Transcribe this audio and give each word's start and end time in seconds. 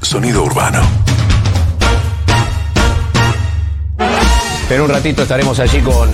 Sonido 0.00 0.42
urbano. 0.44 0.80
En 4.70 4.80
un 4.80 4.88
ratito 4.88 5.22
estaremos 5.22 5.58
allí 5.60 5.80
con. 5.80 6.08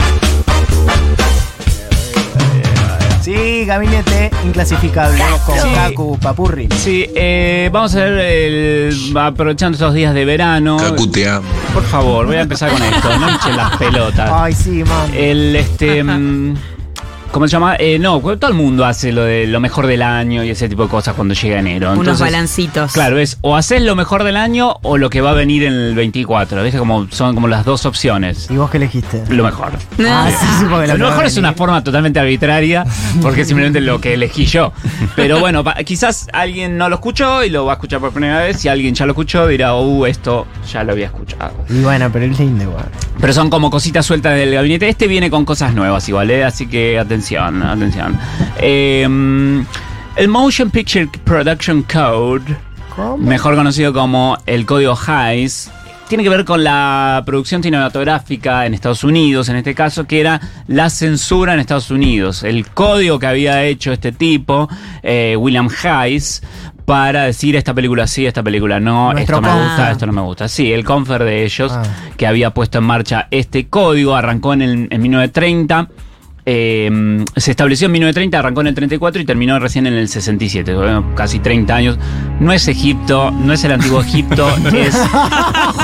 Sí, 3.23 3.65
gabinete 3.67 4.33
inclasificable 4.45 5.23
con 5.47 5.57
Sí. 5.61 5.69
Kaku 5.75 6.19
Papurri. 6.19 6.69
Sí, 6.77 7.07
eh, 7.15 7.71
vamos 7.73 7.95
a 7.95 8.01
ver, 8.01 8.19
el- 8.19 9.17
aprovechando 9.17 9.77
estos 9.77 9.95
días 9.95 10.13
de 10.13 10.25
verano. 10.25 10.77
Cacutea. 10.79 11.41
Por 11.73 11.85
favor, 11.85 12.27
voy 12.27 12.37
a 12.37 12.41
empezar 12.41 12.73
con 12.73 12.83
esto, 12.83 13.17
no 13.21 13.29
echen 13.37 13.57
las 13.57 13.77
pelotas. 13.77 14.29
Ay, 14.33 14.53
sí, 14.55 14.83
man. 14.83 15.15
El, 15.15 15.55
este, 15.55 16.03
mm, 16.03 16.57
¿cómo 17.33 17.47
se 17.47 17.53
llama? 17.53 17.77
Eh, 17.79 17.99
no, 17.99 18.21
todo 18.21 18.49
el 18.51 18.57
mundo 18.57 18.85
hace 18.85 19.13
lo 19.13 19.25
de 19.25 19.47
lo 19.47 19.61
mejor 19.61 19.87
del 19.87 20.03
año 20.03 20.43
y 20.45 20.51
ese 20.51 20.69
tipo 20.69 20.85
de 20.85 20.89
cosas 20.89 21.15
cuando 21.15 21.35
llega 21.35 21.59
enero. 21.59 21.93
Unos 21.93 22.21
balancitos. 22.21 22.93
Claro, 22.93 23.19
es 23.19 23.39
o 23.43 23.57
haces 23.57 23.83
lo 23.83 23.95
mejor 23.97 24.25
del 24.25 24.37
año 24.37 24.77
o 24.83 24.99
lo 24.99 25.11
que 25.11 25.21
va 25.21 25.31
a 25.31 25.35
venir 25.35 25.63
en 25.65 25.73
el 25.73 25.95
24. 25.95 26.63
¿Viste? 26.63 26.79
Como, 26.79 27.09
son 27.11 27.35
como 27.35 27.49
las 27.49 27.65
dos 27.65 27.87
opciones. 27.87 28.49
¿Y 28.51 28.57
vos 28.57 28.71
qué 28.71 28.77
elegiste? 28.79 29.23
Lo 29.29 29.45
mejor. 29.45 29.73
Ah, 30.07 30.31
sí, 30.31 30.47
sí, 30.61 30.65
Lo 30.65 30.99
mejor 31.09 31.25
es 31.25 31.37
una 31.37 31.53
forma 31.53 31.83
totalmente 31.85 32.19
arbitraria, 32.21 32.85
porque 33.23 33.43
es 33.43 33.47
simplemente 33.49 33.81
lo 33.81 34.01
que 34.01 34.15
elegí 34.15 34.47
yo. 34.47 34.73
Pero 35.17 35.39
bueno, 35.41 35.63
pa- 35.65 35.75
quizás 35.85 36.27
alguien 36.33 36.77
no 36.77 36.89
lo 36.89 36.97
escuchó 36.97 37.45
y 37.45 37.51
lo 37.51 37.65
va 37.65 37.73
a 37.73 37.75
escuchar 37.75 38.01
por 38.01 38.11
primera 38.13 38.41
vez. 38.41 38.59
Si 38.59 38.69
alguien 38.69 38.95
ya 38.95 39.07
lo 39.07 39.13
escuchó, 39.13 39.47
dirá, 39.47 39.75
uh, 39.77 40.07
esto 40.07 40.47
ya 40.73 40.83
lo 40.85 40.93
había 40.93 41.07
escuchado. 41.07 41.30
Y 41.69 41.83
bueno, 41.83 42.11
pero 42.13 42.27
es 42.27 42.39
lindo 42.39 42.65
igual. 42.65 42.89
Pero 43.21 43.33
son 43.33 43.51
como 43.51 43.71
cositas 43.71 44.05
sueltas 44.07 44.35
del 44.35 44.55
gabinete. 44.55 44.89
Este 44.89 45.07
viene 45.07 45.31
con 45.31 45.45
cosas 45.45 45.75
nuevas 45.75 46.09
igual, 46.09 46.31
¿eh? 46.31 46.45
Así 46.45 46.67
que 46.67 46.99
atención, 46.99 47.63
atención. 47.63 48.19
Eh, 48.59 49.07
mm, 49.09 49.61
el 50.17 50.29
Motion 50.29 50.71
Picture 50.71 51.09
Production 51.25 51.83
Code, 51.83 52.57
¿Cómo? 52.95 53.19
mejor 53.19 53.55
conocido 53.55 53.93
como 53.93 54.37
el 54.47 54.67
código 54.67 54.97
HIGHS, 54.97 55.71
tiene 56.11 56.25
que 56.25 56.29
ver 56.31 56.45
con 56.45 56.65
la 56.65 57.23
producción 57.25 57.63
cinematográfica 57.63 58.67
en 58.67 58.75
Estados 58.75 59.05
Unidos, 59.05 59.49
en 59.49 59.55
este 59.55 59.77
caso, 59.77 60.09
que 60.09 60.19
era 60.19 60.41
la 60.67 60.91
censura 60.91 61.55
en 61.55 61.61
Estados 61.61 61.93
Unidos. 61.93 62.43
El 62.43 62.67
código 62.67 63.21
que 63.21 63.29
había 63.29 63.63
hecho 63.63 63.93
este 63.93 64.11
tipo, 64.11 64.69
eh, 65.05 65.37
William 65.39 65.69
Hayes, 65.85 66.43
para 66.91 67.23
decir 67.23 67.55
esta 67.55 67.73
película 67.73 68.09
sí, 68.09 68.27
esta 68.27 68.43
película 68.43 68.81
no, 68.81 69.13
Nuestro 69.13 69.37
esto 69.37 69.49
me 69.49 69.63
gusta, 69.63 69.91
esto 69.93 70.07
no 70.07 70.13
me 70.13 70.21
gusta. 70.23 70.49
Sí, 70.49 70.73
el 70.73 70.85
confer 70.85 71.23
de 71.23 71.45
ellos, 71.45 71.71
Ah. 71.73 71.83
que 72.17 72.27
había 72.27 72.51
puesto 72.51 72.79
en 72.79 72.85
marcha 72.85 73.29
este 73.31 73.69
código, 73.69 74.17
arrancó 74.17 74.55
en, 74.55 74.63
el, 74.63 74.89
en 74.91 75.01
1930. 75.01 75.87
eh, 76.47 77.25
se 77.37 77.51
estableció 77.53 77.87
en 77.87 77.93
1930, 77.93 78.39
arrancó 78.41 78.63
en 78.63 78.67
el 78.67 78.75
34 78.75 79.23
y 79.23 79.25
terminó 79.25 79.57
recién 79.61 79.87
en 79.87 79.95
el 79.95 80.09
67, 80.09 80.75
bueno, 80.75 81.15
casi 81.15 81.39
30 81.39 81.75
años. 81.77 81.99
No 82.41 82.53
es 82.53 82.67
Egipto, 82.67 83.31
no 83.31 83.53
es 83.53 83.63
el 83.63 83.71
antiguo 83.71 84.01
Egipto, 84.01 84.49
es 84.75 84.99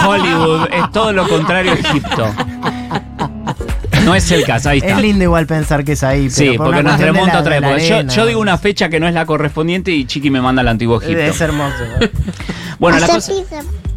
Hollywood, 0.04 0.66
es 0.72 0.90
todo 0.92 1.12
lo 1.12 1.28
contrario 1.28 1.70
a 1.70 1.74
Egipto. 1.76 2.32
No 4.06 4.14
es 4.14 4.30
el 4.30 4.44
caso, 4.44 4.70
ahí 4.70 4.78
está. 4.78 4.92
Es 4.92 5.02
lindo 5.02 5.24
igual 5.24 5.46
pensar 5.46 5.84
que 5.84 5.92
es 5.92 6.02
ahí. 6.02 6.30
Sí, 6.30 6.44
pero 6.44 6.56
por 6.56 6.66
porque 6.66 6.82
nos 6.82 7.00
remonta 7.00 7.40
otra 7.40 7.56
época. 7.56 7.78
Yo, 7.78 8.02
yo 8.02 8.26
digo 8.26 8.40
una 8.40 8.56
fecha 8.56 8.88
que 8.88 9.00
no 9.00 9.08
es 9.08 9.14
la 9.14 9.26
correspondiente 9.26 9.90
y 9.90 10.04
Chiqui 10.04 10.30
me 10.30 10.40
manda 10.40 10.62
al 10.62 10.68
antiguo 10.68 11.00
Egipto. 11.00 11.20
Es 11.20 11.40
hermoso. 11.40 11.76
Bueno, 12.78 12.98
la 12.98 13.06
cosa. 13.06 13.32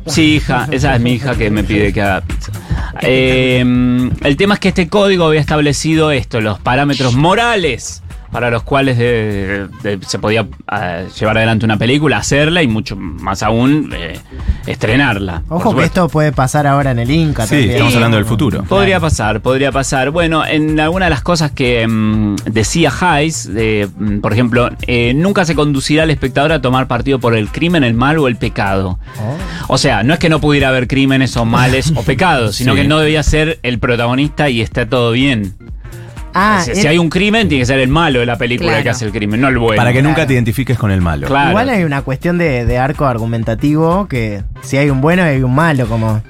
Sí, 0.06 0.36
hija, 0.36 0.70
esa 0.72 0.96
es 0.96 1.02
mi 1.02 1.16
hija 1.16 1.36
que 1.36 1.52
me 1.52 1.66
pide 1.66 1.92
que 1.92 2.02
haga 2.02 2.22
pizza. 2.22 2.54
Eh, 3.02 3.60
el 3.60 4.38
tema 4.38 4.54
es 4.54 4.60
que 4.62 4.70
este 4.70 4.88
código 4.88 5.26
había 5.26 5.42
establecido 5.42 6.12
esto, 6.12 6.40
los 6.40 6.60
parámetros 6.60 7.14
morales 7.14 8.02
para 8.32 8.50
los 8.52 8.64
cuales 8.64 8.98
de- 8.98 9.68
de- 9.84 10.00
se 10.06 10.20
podía 10.20 10.48
eh, 10.72 11.08
llevar 11.20 11.38
adelante 11.38 11.66
una 11.66 11.78
película, 11.78 12.18
hacerla 12.18 12.62
y 12.64 12.68
mucho 12.68 12.96
más 12.96 13.44
aún 13.44 13.92
eh, 13.96 14.20
estrenarla. 14.68 15.44
Ojo 15.50 15.76
que 15.76 15.84
esto 15.86 16.08
puede 16.10 16.32
pasar 16.32 16.68
ahora 16.68 16.92
en 16.92 17.00
el 17.00 17.10
Inca 17.12 17.44
Sí, 17.44 17.50
también. 17.56 17.72
estamos 17.72 17.96
hablando 17.96 18.18
del 18.18 18.26
futuro. 18.26 18.64
Podría 18.64 19.00
pasar, 19.00 19.42
podría 19.42 19.72
pasar. 19.72 20.12
Bueno, 20.12 20.46
en 20.46 20.80
alguna 20.80 21.06
de 21.06 21.10
las 21.12 21.22
cosas 21.22 21.52
que 21.52 21.88
mm, 21.88 22.36
decía 22.46 22.92
Hayes, 23.02 23.52
de, 23.54 23.90
mm, 23.98 24.20
por 24.20 24.34
ejemplo, 24.34 24.70
eh, 24.88 25.14
nunca 25.16 25.46
se 25.46 25.56
conducirá 25.56 26.04
al 26.04 26.10
espectador 26.12 26.52
a 26.52 26.62
tomar 26.62 26.88
partido 26.88 27.20
por 27.20 27.36
el 27.36 27.50
crimen, 27.50 27.84
el 27.84 27.94
mal 27.94 28.18
o 28.20 28.28
el 28.28 28.36
pecado. 28.36 29.00
Oh. 29.20 29.74
O 29.74 29.78
sea, 29.78 30.04
no 30.04 30.14
es 30.14 30.20
que 30.20 30.30
no 30.30 30.40
pudiera 30.40 30.70
haber 30.70 30.88
crímenes 30.88 31.36
o 31.38 31.46
males 31.46 31.92
o 31.96 32.02
pecados, 32.04 32.56
sino 32.56 32.74
Sí. 32.74 32.82
que 32.82 32.88
no 32.88 33.00
debía 33.00 33.24
ser 33.24 33.60
el 33.64 33.80
protagonista 33.80 34.50
y 34.50 34.62
está 34.62 34.88
todo 34.88 35.12
bien. 35.12 35.56
Ah, 36.42 36.62
si, 36.64 36.72
es- 36.72 36.82
si 36.82 36.88
hay 36.88 36.98
un 36.98 37.10
crimen, 37.10 37.48
tiene 37.50 37.62
que 37.62 37.66
ser 37.66 37.80
el 37.80 37.90
malo 37.90 38.20
de 38.20 38.26
la 38.26 38.38
película 38.38 38.70
Claro. 38.70 38.84
que 38.84 38.90
hace 38.90 39.06
el 39.06 39.12
crimen, 39.12 39.42
no 39.42 39.48
el 39.50 39.58
bueno. 39.58 39.78
Para 39.80 39.92
que 39.94 40.02
nunca 40.02 40.26
te 40.26 40.34
identifiques 40.34 40.78
con 40.78 40.92
el 40.92 41.02
malo. 41.02 41.28
Claro. 41.28 41.50
Igual 41.50 41.70
hay 41.70 41.84
una 41.84 42.02
cuestión 42.02 42.38
de, 42.38 42.66
de 42.66 42.78
arco 42.78 43.06
argumentativo 43.06 44.08
que 44.08 44.44
si 44.62 44.78
hay 44.78 44.90
un 44.90 45.02
bueno 45.02 45.24
hay 45.24 45.44
un 45.44 45.54
malo, 45.54 45.88
como. 45.88 46.22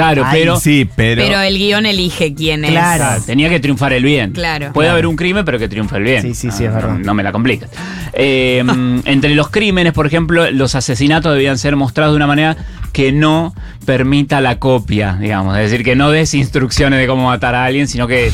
Claro, 0.00 0.22
Ay, 0.26 0.40
pero. 0.40 0.56
Sí, 0.60 0.88
pero. 0.96 1.22
Pero 1.22 1.40
el 1.40 1.56
guion 1.58 1.86
elige 1.86 2.34
quién 2.34 2.64
es. 2.64 2.70
Claro. 2.70 3.04
Claro, 3.04 3.22
tenía 3.24 3.48
que 3.48 3.60
triunfar 3.60 3.92
el 3.92 4.02
bien. 4.04 4.32
Claro. 4.32 4.72
Puede 4.72 4.86
Claro. 4.86 4.92
haber 4.92 5.06
un 5.06 5.16
crimen, 5.16 5.44
pero 5.44 5.58
que 5.58 5.68
triunfe 5.68 5.96
el 5.96 6.02
bien. 6.04 6.22
Sí, 6.22 6.34
sí, 6.34 6.50
sí, 6.50 6.64
No, 6.64 6.68
es 6.68 6.74
verdad. 6.74 6.88
No, 6.98 6.98
no 6.98 7.14
me 7.14 7.22
la 7.22 7.32
compliques. 7.32 7.68
Eh, 8.12 8.62
entre 9.04 9.34
los 9.34 9.48
crímenes, 9.50 9.92
por 9.92 10.06
ejemplo, 10.06 10.50
los 10.50 10.74
asesinatos 10.74 11.32
debían 11.34 11.58
ser 11.58 11.76
mostrados 11.76 12.12
de 12.12 12.16
una 12.16 12.26
manera 12.26 12.56
que 12.92 13.12
no 13.12 13.54
permita 13.86 14.40
la 14.40 14.58
copia, 14.58 15.16
digamos. 15.20 15.56
Es 15.56 15.70
decir, 15.70 15.84
que 15.84 15.94
no 15.94 16.10
des 16.10 16.34
instrucciones 16.34 16.98
de 16.98 17.06
cómo 17.06 17.26
matar 17.26 17.54
a 17.54 17.64
alguien, 17.64 17.86
sino 17.86 18.06
que 18.08 18.32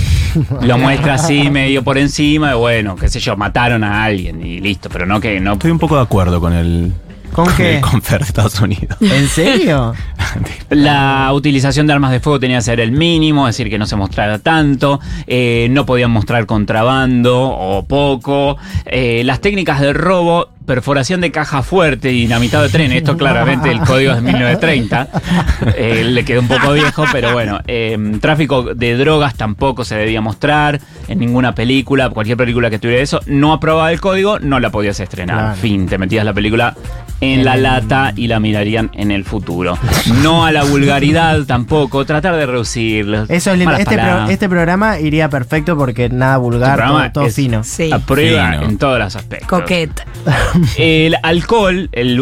lo 0.62 0.78
muestra 0.78 1.14
así, 1.14 1.50
medio 1.50 1.84
por 1.84 1.98
encima, 1.98 2.52
y 2.52 2.56
bueno, 2.56 2.96
qué 2.96 3.08
sé 3.10 3.20
yo, 3.20 3.36
mataron 3.36 3.84
a 3.84 4.04
alguien 4.04 4.44
y 4.44 4.60
listo, 4.60 4.88
pero 4.90 5.04
no 5.04 5.20
que 5.20 5.38
no. 5.40 5.54
Estoy 5.54 5.70
un 5.70 5.78
poco 5.78 5.96
de 5.96 6.02
acuerdo 6.02 6.40
con 6.40 6.54
el. 6.54 6.92
¿Con 7.44 7.54
qué? 7.54 7.76
el 7.76 7.80
confer 7.82 8.20
de 8.20 8.24
Estados 8.24 8.58
Unidos. 8.60 8.96
¿En 9.00 9.28
serio? 9.28 9.94
La 10.70 11.30
utilización 11.34 11.86
de 11.86 11.92
armas 11.92 12.10
de 12.10 12.20
fuego 12.20 12.40
tenía 12.40 12.58
que 12.58 12.62
ser 12.62 12.80
el 12.80 12.92
mínimo, 12.92 13.46
es 13.46 13.56
decir, 13.56 13.70
que 13.70 13.78
no 13.78 13.86
se 13.86 13.94
mostrara 13.94 14.38
tanto, 14.38 15.00
eh, 15.26 15.68
no 15.70 15.84
podían 15.84 16.10
mostrar 16.10 16.46
contrabando 16.46 17.48
o 17.48 17.84
poco, 17.84 18.56
eh, 18.86 19.22
las 19.24 19.40
técnicas 19.40 19.80
de 19.80 19.92
robo, 19.92 20.48
perforación 20.66 21.20
de 21.20 21.30
caja 21.30 21.62
fuerte 21.62 22.12
y 22.12 22.22
dinamitado 22.22 22.64
de 22.64 22.68
tren, 22.70 22.92
esto 22.92 23.16
claramente 23.16 23.70
el 23.70 23.80
código 23.80 24.10
es 24.12 24.16
de 24.16 24.22
1930, 24.22 25.08
eh, 25.76 26.04
le 26.04 26.24
quedó 26.24 26.40
un 26.40 26.48
poco 26.48 26.72
viejo, 26.72 27.04
pero 27.12 27.32
bueno, 27.32 27.60
eh, 27.66 27.96
tráfico 28.20 28.74
de 28.74 28.96
drogas 28.96 29.34
tampoco 29.36 29.84
se 29.84 29.94
debía 29.96 30.20
mostrar 30.20 30.80
en 31.08 31.18
ninguna 31.18 31.54
película, 31.54 32.10
cualquier 32.10 32.36
película 32.36 32.68
que 32.70 32.78
tuviera 32.78 33.02
eso, 33.02 33.20
no 33.26 33.52
aprobaba 33.52 33.92
el 33.92 34.00
código, 34.00 34.38
no 34.40 34.58
la 34.60 34.70
podías 34.70 34.98
estrenar, 35.00 35.36
Claro. 35.38 35.56
fin, 35.56 35.86
te 35.86 35.98
metías 35.98 36.24
la 36.24 36.32
película 36.34 36.74
en 37.20 37.44
la 37.46 37.56
lata 37.56 38.12
y 38.14 38.26
la 38.26 38.40
mirarían 38.40 38.90
en 38.92 39.10
el 39.10 39.24
futuro. 39.24 39.78
No 40.22 40.44
a 40.44 40.52
la 40.52 40.64
vulgaridad 40.64 41.44
tampoco, 41.46 42.04
tratar 42.04 42.36
de 42.36 42.44
reducirlo. 42.44 43.22
Eso 43.28 43.52
es 43.52 43.60
Este, 43.78 43.96
pro- 43.96 44.26
este 44.28 44.48
programa 44.50 44.98
iría 45.00 45.30
perfecto 45.30 45.78
porque 45.78 46.10
nada 46.10 46.36
vulgar, 46.36 46.72
Este 46.72 46.82
programa 46.82 47.12
todo, 47.12 47.30
fino. 47.30 47.64
Sí. 47.64 47.90
A 47.90 48.00
prueba 48.00 48.52
Fino. 48.52 48.64
en 48.68 48.76
todos 48.78 48.98
los 48.98 49.16
aspectos. 49.16 49.48
Coquete. 49.48 50.02
El 50.78 51.16
alcohol, 51.22 51.88
el 51.92 52.20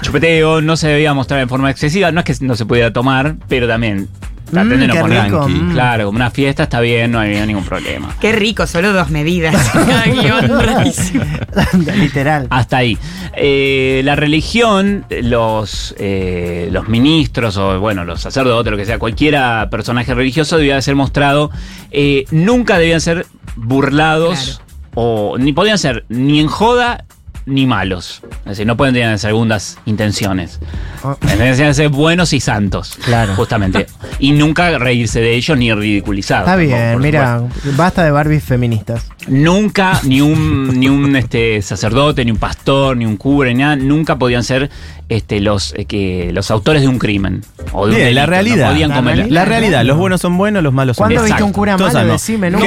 chupeteo, 0.00 0.60
no 0.60 0.76
se 0.76 0.88
debía 0.88 1.14
mostrar 1.14 1.40
en 1.40 1.48
forma 1.48 1.70
excesiva. 1.70 2.10
No 2.12 2.20
es 2.20 2.24
que 2.38 2.44
no 2.44 2.56
se 2.56 2.66
pudiera 2.66 2.92
tomar, 2.92 3.36
pero 3.48 3.66
también 3.68 4.08
Mm, 4.52 4.86
no 4.86 4.92
qué 4.92 5.00
poner- 5.00 5.24
rico, 5.24 5.48
mm. 5.48 5.72
Claro, 5.72 6.04
como 6.04 6.16
una 6.16 6.30
fiesta 6.30 6.64
está 6.64 6.80
bien, 6.80 7.10
no 7.10 7.20
había 7.20 7.46
ningún 7.46 7.64
problema. 7.64 8.14
Qué 8.20 8.32
rico, 8.32 8.66
solo 8.66 8.92
dos 8.92 9.08
medidas. 9.08 9.54
Literal. 11.96 12.46
Hasta 12.50 12.76
ahí. 12.78 12.98
Eh, 13.34 14.02
la 14.04 14.14
religión, 14.16 15.04
los, 15.22 15.94
eh, 15.98 16.68
los 16.70 16.88
ministros 16.88 17.56
o, 17.56 17.78
bueno, 17.80 18.04
los 18.04 18.20
sacerdotes, 18.20 18.70
lo 18.70 18.76
que 18.76 18.84
sea, 18.84 18.98
cualquiera 18.98 19.68
personaje 19.70 20.14
religioso 20.14 20.56
debía 20.58 20.74
de 20.76 20.82
ser 20.82 20.94
mostrado. 20.96 21.50
eh, 21.90 22.24
nunca 22.30 22.78
debían 22.78 23.00
ser 23.00 23.26
burlados 23.56 24.60
o 24.94 25.36
ni 25.38 25.52
podían 25.52 25.78
ser 25.78 26.04
ni 26.08 26.40
en 26.40 26.46
joda 26.48 27.04
ni 27.46 27.66
malos. 27.66 28.22
Es 28.44 28.50
decir, 28.50 28.66
no 28.66 28.76
pueden 28.76 28.94
tener 28.94 29.18
segundas 29.18 29.78
intenciones. 29.84 30.60
Deben 31.20 31.74
ser 31.74 31.88
buenos 31.88 32.32
y 32.32 32.40
santos. 32.40 32.96
Claro. 33.04 33.34
Justamente. 33.34 33.86
Y 34.18 34.32
nunca 34.32 34.78
reírse 34.78 35.20
de 35.20 35.34
ellos 35.34 35.56
ni 35.58 35.72
ridiculizarlos. 35.72 36.48
Está 36.48 36.56
tampoco, 36.58 36.76
bien, 36.78 37.00
mira, 37.00 37.38
supuesto. 37.40 37.70
basta 37.76 38.04
de 38.04 38.10
Barbies 38.10 38.44
feministas. 38.44 39.06
Nunca 39.28 40.00
ni 40.04 40.20
un, 40.20 40.78
ni 40.78 40.88
un 40.88 41.16
este, 41.16 41.62
sacerdote, 41.62 42.24
ni 42.24 42.30
un 42.30 42.36
pastor, 42.38 42.96
ni 42.96 43.06
un 43.06 43.16
cura, 43.16 43.48
ni 43.50 43.56
nada, 43.56 43.76
nunca 43.76 44.16
podían 44.16 44.44
ser 44.44 44.70
este, 45.08 45.40
los, 45.40 45.74
eh, 45.76 45.84
que, 45.84 46.30
los 46.32 46.50
autores 46.50 46.82
de 46.82 46.88
un 46.88 46.98
crimen. 46.98 47.42
O 47.72 47.86
de 47.86 48.08
un 48.08 48.14
la 48.14 48.26
realidad. 48.26 48.66
No 48.66 48.72
podían 48.72 48.90
La 48.90 48.96
comer- 48.96 49.16
realidad. 49.16 49.34
La 49.34 49.44
realidad, 49.44 49.84
los 49.84 49.96
buenos 49.98 50.20
son 50.20 50.36
buenos, 50.38 50.62
los 50.62 50.72
malos 50.72 50.96
son 50.96 51.04
¿Cuándo 51.04 51.16
malos. 51.22 51.30
viste 51.30 51.42
un 51.42 51.52
cura 51.52 51.76
Todos 51.76 51.94
malo? 51.94 52.12
Decime 52.12 52.50
nunca. 52.50 52.66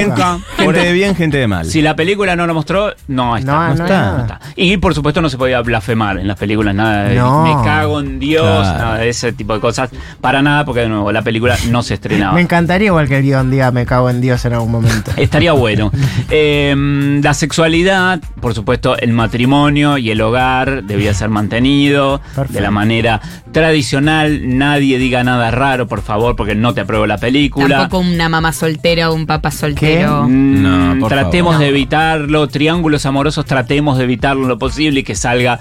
Gente, 0.57 0.63
gente 0.63 0.80
de 0.80 0.94
bien, 0.94 1.16
gente 1.16 1.38
de 1.38 1.48
mal. 1.48 1.66
Si 1.66 1.81
la 1.81 1.95
película 1.95 2.36
no 2.36 2.45
lo 2.48 2.54
mostró, 2.54 2.94
no 3.07 3.36
está. 3.38 3.51
No, 3.51 3.68
no 3.75 3.83
está. 3.86 3.88
nada. 3.88 4.21
está. 4.21 4.39
Y 4.56 4.65
Y 4.66 4.78
por 4.78 4.96
supuesto 4.96 5.22
no 5.22 5.30
se 5.30 5.38
podía 5.38 5.62
blasfemar 5.62 6.18
en 6.18 6.28
las 6.28 6.38
películas, 6.38 6.74
nada 6.74 7.04
de 7.04 7.16
No. 7.16 7.44
me 7.44 7.64
cago 7.64 8.00
en 8.00 8.20
Dios, 8.20 8.44
Claro. 8.44 8.78
nada 8.80 8.98
de 9.00 9.10
ese 9.10 9.32
tipo 9.34 9.54
de 9.54 9.60
cosas. 9.60 9.90
Para 10.22 10.42
nada, 10.42 10.66
porque 10.66 10.82
de 10.82 10.90
nuevo, 10.90 11.12
la 11.12 11.22
película 11.22 11.56
no 11.70 11.84
se 11.84 11.94
estrenaba. 11.96 12.34
Me 12.34 12.42
encantaría 12.42 12.88
igual 12.88 13.08
que 13.08 13.18
el 13.18 13.24
guion 13.24 13.52
diga 13.52 13.72
me 13.72 13.86
cago 13.86 14.10
en 14.10 14.22
Dios 14.22 14.44
en 14.46 14.54
algún 14.54 14.72
momento. 14.72 15.12
Estaría 15.18 15.52
bueno. 15.54 15.92
Eh, 16.32 17.20
la 17.24 17.34
sexualidad, 17.34 18.20
por 18.42 18.54
supuesto, 18.56 18.98
el 18.98 19.14
matrimonio 19.14 19.98
y 19.98 20.10
el 20.12 20.20
hogar 20.22 20.84
debía 20.84 21.14
ser 21.14 21.30
mantenido 21.30 22.20
Perfecto. 22.36 22.54
de 22.54 22.62
la 22.62 22.72
manera 22.72 23.22
tradicional. 23.52 24.58
Nadie 24.58 24.98
diga 24.98 25.24
nada 25.24 25.50
raro, 25.52 25.88
por 25.88 26.02
favor, 26.02 26.36
porque 26.36 26.56
no 26.56 26.74
te 26.74 26.82
apruebo 26.82 27.06
la 27.06 27.18
película. 27.18 27.78
Tampoco 27.80 28.00
una 28.04 28.28
mamá 28.30 28.52
soltera 28.54 29.10
o 29.10 29.14
un 29.16 29.26
papá 29.26 29.52
soltero. 29.52 30.24
Mm, 30.28 30.62
No, 30.96 31.00
por 31.00 31.10
tratemos 31.10 31.54
favor. 31.54 31.60
de 31.66 31.70
evitarlo, 31.70 32.48
triángulos 32.48 33.06
amorosos, 33.06 33.46
tratemos 33.46 33.98
de 33.98 34.04
evitarlo 34.06 34.55
lo 34.56 34.60
posible 34.60 35.02
y 35.02 35.04
que 35.04 35.16
salga, 35.16 35.60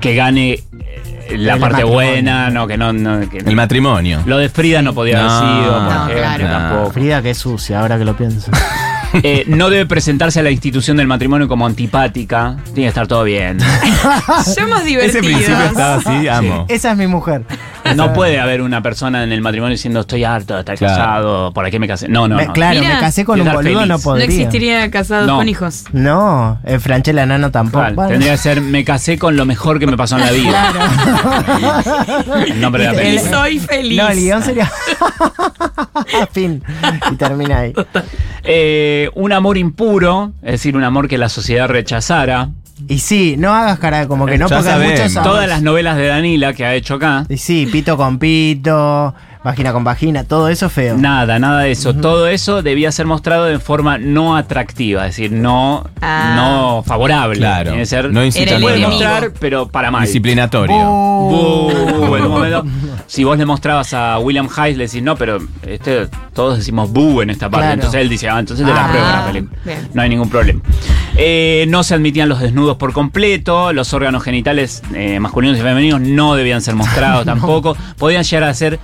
que 0.00 0.14
gane 0.14 0.52
eh, 0.52 0.62
la 1.36 1.54
El 1.54 1.60
parte 1.60 1.76
matrimonio. 1.84 1.92
buena, 2.10 2.50
no, 2.50 2.66
que 2.66 2.76
no, 2.76 2.92
no, 2.92 3.28
que- 3.30 3.38
El 3.38 3.56
matrimonio. 3.56 4.22
lo 4.26 4.38
de 4.38 4.48
Frida 4.48 4.82
no 4.82 4.94
podía 4.94 5.22
No. 5.22 5.30
haber 5.30 5.48
sido, 5.64 5.72
por 5.72 5.82
No, 5.82 5.90
ejemplo, 5.90 6.16
claro. 6.16 6.46
tampoco. 6.48 6.90
Frida 6.92 7.22
que 7.22 7.30
es 7.30 7.38
sucia, 7.38 7.80
ahora 7.80 7.98
que 7.98 8.04
lo 8.04 8.16
pienso. 8.16 8.50
Eh, 9.22 9.44
no 9.46 9.70
debe 9.70 9.86
presentarse 9.86 10.40
a 10.40 10.42
la 10.42 10.50
institución 10.50 10.96
del 10.98 11.06
matrimonio 11.06 11.48
como 11.48 11.64
antipática. 11.64 12.56
Tiene 12.64 12.82
que 12.82 12.88
estar 12.88 13.06
todo 13.06 13.22
bien. 13.24 13.56
Somos 14.44 14.80
Ese 14.80 14.88
divertidos. 14.88 15.24
principio 15.26 15.64
estaba 15.64 15.94
así, 15.94 16.28
amo. 16.28 16.66
Esa 16.68 16.90
es 16.92 16.98
mi 16.98 17.06
mujer. 17.06 17.42
No 17.94 18.12
puede 18.12 18.40
haber 18.40 18.62
una 18.62 18.82
persona 18.82 19.22
en 19.22 19.32
el 19.32 19.40
matrimonio 19.40 19.72
diciendo 19.72 20.00
estoy 20.00 20.24
harto 20.24 20.54
de 20.54 20.60
estar 20.60 20.76
Claro. 20.76 20.94
casado, 20.96 21.52
¿por 21.52 21.70
qué 21.70 21.78
me 21.78 21.86
casé? 21.86 22.08
No, 22.08 22.26
no, 22.28 22.36
Me- 22.36 22.46
no. 22.46 22.52
claro, 22.52 22.80
Mira, 22.80 22.94
me 22.94 23.00
casé 23.00 23.24
con 23.24 23.34
un 23.40 23.46
estar 23.46 23.54
boludo, 23.56 23.72
feliz. 23.80 23.80
no 23.80 23.86
No 23.86 23.96
No 23.98 24.02
podría. 24.02 24.24
existiría 24.26 24.90
casados 24.90 25.26
No. 25.26 25.36
con 25.36 25.48
hijos. 25.48 25.84
No, 25.92 26.58
eh, 26.64 26.78
Franchella 26.78 27.26
Nano 27.26 27.50
tampoco. 27.50 27.84
Bueno. 27.94 28.10
Tendría 28.10 28.32
que 28.32 28.38
ser 28.38 28.60
me 28.60 28.84
casé 28.84 29.18
con 29.18 29.36
lo 29.36 29.44
mejor 29.44 29.78
que 29.78 29.86
me 29.86 29.96
pasó 29.96 30.16
en 30.16 30.22
la 30.22 30.30
vida. 30.32 30.72
El 32.46 32.60
nombre 32.60 32.82
de 32.86 32.92
la 32.92 32.94
Y 32.94 32.96
película. 33.16 33.30
soy 33.30 33.58
feliz. 33.58 33.98
No, 33.98 34.08
el 34.08 34.18
guion 34.18 34.42
sería. 34.42 34.70
fin. 36.32 36.62
Y 37.12 37.16
termina 37.16 37.58
ahí. 37.60 37.72
Eh, 38.44 39.10
un 39.14 39.32
amor 39.32 39.56
impuro, 39.58 40.32
es 40.42 40.52
decir, 40.52 40.76
un 40.76 40.84
amor 40.84 41.08
que 41.08 41.18
la 41.18 41.28
sociedad 41.28 41.68
rechazara. 41.68 42.48
Y 42.88 42.98
sí, 42.98 43.36
no 43.38 43.54
hagas 43.54 43.78
cara 43.78 44.06
como 44.06 44.26
que 44.26 44.36
no, 44.38 44.48
Ya 44.48 44.56
porque 44.56 44.70
hay 44.70 44.74
sabemos. 44.76 45.00
muchos. 45.10 45.22
Todas 45.22 45.48
las 45.48 45.62
novelas 45.62 45.96
de 45.96 46.06
Danila 46.08 46.52
que 46.52 46.64
ha 46.64 46.74
hecho 46.74 46.94
acá. 46.94 47.24
Y 47.28 47.36
sí, 47.38 47.66
pito 47.70 47.96
con 47.96 48.18
pito, 48.18 49.14
vagina 49.44 49.72
con 49.72 49.84
vagina, 49.84 50.24
todo 50.24 50.48
eso 50.48 50.68
feo. 50.68 50.96
Nada, 50.96 51.38
nada 51.38 51.60
de 51.62 51.70
eso. 51.72 51.94
Todo 51.94 52.26
eso 52.28 52.62
debía 52.62 52.90
ser 52.92 53.06
mostrado 53.06 53.44
de 53.44 53.58
forma 53.58 53.98
no 53.98 54.36
atractiva, 54.36 55.06
es 55.06 55.16
decir, 55.16 55.32
no, 55.32 55.88
Ah. 56.00 56.32
no 56.36 56.82
favorable. 56.84 57.36
Claro. 57.38 57.70
Tiene 57.70 57.82
que 57.82 57.86
ser, 57.86 58.12
No 58.12 58.20
puede 58.60 58.78
mostrar, 58.86 59.32
pero 59.38 59.68
para 59.68 59.90
mal. 59.90 60.02
Disciplinatorio. 60.04 60.76
Bu, 60.76 62.16
en 62.16 62.24
un 62.24 62.30
momento, 62.30 62.64
si 63.06 63.24
vos 63.24 63.36
le 63.38 63.46
mostrabas 63.46 63.92
a 63.94 64.18
William 64.18 64.48
Hayes, 64.56 64.76
le 64.76 64.84
decís, 64.86 65.02
no, 65.02 65.16
pero 65.16 65.38
este, 65.66 66.08
todos 66.34 66.58
decimos 66.58 66.90
bu 66.92 67.22
en 67.22 67.30
esta 67.30 67.48
parte. 67.48 67.64
Claro. 67.66 67.74
Entonces 67.74 68.00
él 68.00 68.08
dice, 68.08 68.28
ah, 68.28 68.38
entonces 68.38 68.66
te 68.66 68.72
la 68.72 68.84
Ah, 68.86 68.88
pruebo 68.90 69.06
la 69.08 69.26
película. 69.26 69.60
bien. 69.64 69.88
No 69.94 70.02
hay 70.02 70.08
ningún 70.08 70.28
problema. 70.28 70.60
Eh, 71.16 71.64
no 71.68 71.82
se 71.82 71.94
admitían 71.94 72.28
los 72.28 72.40
desnudos 72.40 72.76
por 72.76 72.92
completo, 72.92 73.72
los 73.72 73.92
órganos 73.94 74.22
genitales 74.22 74.82
eh, 74.94 75.18
masculinos 75.20 75.58
y 75.58 75.62
femeninos 75.62 76.00
no 76.00 76.34
debían 76.34 76.60
ser 76.62 76.74
mostrados 76.74 77.24
tampoco. 77.24 77.76
Podían 77.98 78.22
llegar 78.24 78.48
a 78.48 78.54
ser 78.54 78.78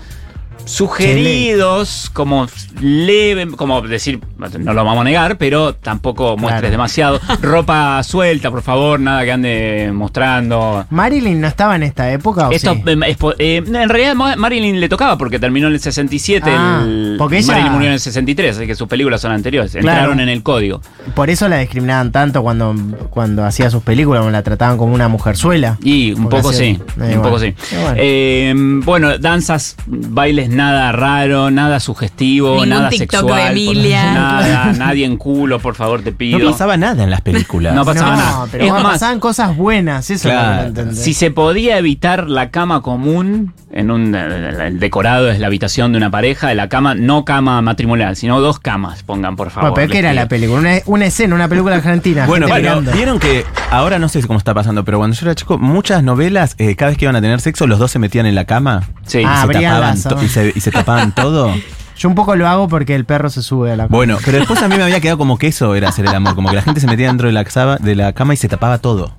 sugeridos 0.64 2.11
como 2.12 2.47
leve, 2.81 3.47
como 3.56 3.81
decir, 3.82 4.20
no 4.59 4.73
lo 4.73 4.85
vamos 4.85 5.00
a 5.03 5.05
negar, 5.05 5.38
pero 5.38 5.75
tampoco 5.75 6.37
muestres 6.37 6.61
Claro. 6.61 6.70
demasiado. 6.70 7.20
Ropa 7.43 8.03
suelta, 8.03 8.50
por 8.50 8.62
favor, 8.62 9.00
nada 9.00 9.25
que 9.25 9.32
ande 9.32 9.91
mostrando. 9.93 10.85
Marilyn 10.91 11.41
no 11.41 11.47
estaba 11.49 11.76
en 11.76 11.82
esta 11.85 12.11
época. 12.12 12.49
¿o 12.49 12.53
Esto, 12.53 12.75
sí? 12.75 12.82
eh, 12.87 13.17
po- 13.19 13.35
eh, 13.38 13.62
en 13.67 13.88
realidad 13.88 14.14
Ma- 14.14 14.37
Marilyn 14.37 14.81
le 14.81 14.88
tocaba 14.88 15.17
porque 15.19 15.38
terminó 15.38 15.69
en 15.69 15.75
el 15.75 15.81
67, 15.81 16.50
Ah, 16.53 16.82
el- 16.85 17.17
porque 17.19 17.38
ella- 17.38 17.47
Marilyn 17.53 17.73
murió 17.73 17.88
en 17.88 17.94
el 17.94 18.00
63, 18.00 18.56
así 18.56 18.67
que 18.67 18.75
sus 18.75 18.88
películas 18.88 19.20
son 19.20 19.32
anteriores, 19.32 19.73
Claro. 19.73 19.88
entraron 19.88 20.20
en 20.20 20.29
el 20.29 20.43
código. 20.43 20.81
Por 21.15 21.31
eso 21.31 21.49
la 21.49 21.58
discriminaban 21.58 22.12
tanto 22.12 22.43
cuando, 22.43 22.75
cuando 23.11 23.44
hacía 23.44 23.70
sus 23.70 23.82
películas, 23.82 24.25
la 24.31 24.43
trataban 24.43 24.76
como 24.79 24.94
una 24.94 25.08
mujerzuela. 25.08 25.79
Y 25.82 26.12
un 26.12 26.29
poco 26.29 26.50
hacía- 26.50 26.58
sí, 26.58 26.65
eh, 26.65 26.81
un 26.97 26.99
bueno. 27.06 27.23
poco 27.23 27.38
sí. 27.38 27.55
Bueno. 27.81 27.97
Eh, 27.99 28.53
bueno, 28.85 29.19
danzas, 29.19 29.76
bailes 29.87 30.49
nada 30.53 30.93
raro, 30.93 31.51
nada 31.51 31.81
sugestivo, 31.81 32.53
Ningún 32.55 32.69
nada 32.69 32.89
TikTok 32.89 33.21
sexual. 33.21 33.43
de 33.43 33.51
Emilia. 33.51 34.13
Nada, 34.13 34.73
nadie 34.79 35.05
en 35.05 35.17
culo, 35.17 35.59
por 35.59 35.75
favor, 35.75 36.03
te 36.03 36.13
pido. 36.13 36.39
No 36.39 36.51
pasaba 36.53 36.77
nada 36.77 37.03
en 37.05 37.11
las 37.11 37.21
películas. 37.21 37.75
No 37.75 37.85
pasaba 37.85 38.11
no, 38.13 38.17
nada. 38.17 38.47
pero 38.51 38.65
Es 38.65 38.73
más, 38.73 38.83
pasaban 38.85 39.21
cosas 39.21 39.57
buenas, 39.57 40.09
eso 40.11 40.29
Claro. 40.29 40.71
no. 40.85 40.93
Si 40.95 41.15
se 41.15 41.31
podía 41.31 41.79
evitar 41.79 42.29
la 42.29 42.51
cama 42.51 42.83
común, 42.83 43.53
en 43.73 43.91
un 43.91 44.15
el 44.15 44.79
decorado 44.79 45.31
es 45.31 45.39
la 45.41 45.47
habitación 45.47 45.93
de 45.93 45.99
una 45.99 46.11
pareja, 46.11 46.53
la 46.55 46.69
cama, 46.69 46.95
no 46.95 47.25
cama 47.25 47.63
matrimonial, 47.63 48.17
sino 48.17 48.41
dos 48.41 48.59
camas, 48.59 49.03
pongan 49.03 49.35
por 49.37 49.51
favor. 49.51 49.71
Bueno, 49.71 49.75
pero 49.75 49.93
¿qué 49.93 49.99
era 50.01 50.11
pido. 50.11 50.23
la 50.23 50.29
película? 50.29 50.59
Una, 50.61 50.79
una 50.87 51.07
escena, 51.07 51.35
una 51.35 51.49
película 51.49 51.77
argentina. 51.77 52.27
Bueno, 52.27 52.47
pero 52.49 52.59
mirando. 52.59 52.93
vieron 52.93 53.19
que 53.19 53.45
ahora 53.71 53.99
no 53.99 54.09
sé 54.09 54.21
cómo 54.27 54.39
está 54.39 54.53
pasando, 54.55 54.85
pero 54.85 54.99
cuando 54.99 55.17
yo 55.17 55.25
era 55.27 55.35
chico, 55.35 55.57
muchas 55.59 56.03
novelas, 56.03 56.55
eh, 56.59 56.77
cada 56.77 56.91
vez 56.91 56.99
que 56.99 57.07
iban 57.07 57.17
a 57.17 57.21
tener 57.23 57.41
sexo, 57.41 57.67
los 57.67 57.79
dos 57.79 57.91
se 57.91 57.99
metían 57.99 58.27
en 58.27 58.35
la 58.35 58.45
cama 58.45 58.83
Sí. 59.07 59.21
y, 59.21 59.25
Ah, 59.25 59.37
se 59.39 59.43
abrían 59.45 59.75
tapaban 59.75 60.25
y, 60.25 60.29
se, 60.29 60.41
y 60.55 60.61
se 60.61 60.71
tapaban 60.71 61.12
todo. 61.15 61.55
Yo 61.97 62.09
un 62.09 62.15
poco 62.15 62.35
lo 62.37 62.49
hago 62.49 62.69
porque 62.69 62.94
el 62.94 63.05
perro 63.05 63.31
se 63.31 63.43
sube 63.43 63.71
a 63.73 63.77
la 63.77 63.85
cama. 63.85 63.97
Bueno, 63.97 64.19
pero 64.25 64.39
después 64.39 64.61
a 64.62 64.69
mí 64.69 64.77
me 64.77 64.83
había 64.83 65.00
quedado 65.00 65.19
como 65.19 65.39
que 65.39 65.49
eso 65.49 65.75
era 65.75 65.91
hacer 65.91 66.06
el 66.06 66.15
amor, 66.15 66.35
como 66.35 66.49
que 66.50 66.56
la 66.56 66.62
gente 66.62 66.81
se 66.81 66.87
metía 66.87 67.06
dentro 67.09 67.29
de 67.29 67.33
la, 67.33 67.44
de 67.81 67.94
la 67.94 68.12
cama 68.12 68.35
y 68.35 68.37
se 68.37 68.49
tapaba 68.49 68.79
todo, 68.79 69.15